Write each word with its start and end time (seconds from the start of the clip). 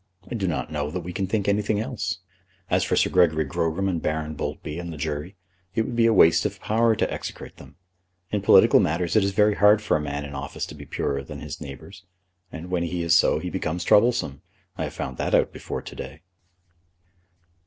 I 0.31 0.33
do 0.33 0.47
not 0.47 0.71
know 0.71 0.89
that 0.89 1.01
we 1.01 1.13
can 1.13 1.27
think 1.27 1.47
anything 1.47 1.79
else. 1.79 2.21
As 2.71 2.83
for 2.83 2.95
Sir 2.95 3.11
Gregory 3.11 3.45
Grogram 3.45 3.87
and 3.87 4.01
Baron 4.01 4.33
Boultby 4.33 4.79
and 4.79 4.91
the 4.91 4.97
jury, 4.97 5.35
it 5.75 5.83
would 5.83 5.95
be 5.95 6.09
waste 6.09 6.43
of 6.43 6.59
power 6.59 6.95
to 6.95 7.13
execrate 7.13 7.57
them. 7.57 7.75
In 8.31 8.41
political 8.41 8.79
matters 8.79 9.15
it 9.15 9.23
is 9.23 9.29
very 9.31 9.53
hard 9.53 9.79
for 9.79 9.95
a 9.95 10.01
man 10.01 10.25
in 10.25 10.33
office 10.33 10.65
to 10.65 10.73
be 10.73 10.87
purer 10.87 11.23
than 11.23 11.39
his 11.39 11.61
neighbours, 11.61 12.03
and, 12.51 12.71
when 12.71 12.81
he 12.81 13.03
is 13.03 13.15
so, 13.15 13.37
he 13.37 13.51
becomes 13.51 13.83
troublesome. 13.83 14.41
I 14.75 14.85
have 14.85 14.93
found 14.95 15.17
that 15.17 15.35
out 15.35 15.53
before 15.53 15.83
to 15.83 15.95
day." 15.95 16.23